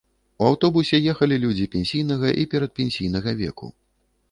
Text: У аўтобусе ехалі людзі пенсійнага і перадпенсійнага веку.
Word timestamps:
У 0.43 0.45
аўтобусе 0.51 0.97
ехалі 1.13 1.35
людзі 1.43 1.67
пенсійнага 1.77 2.33
і 2.45 2.47
перадпенсійнага 2.55 3.37
веку. 3.45 3.73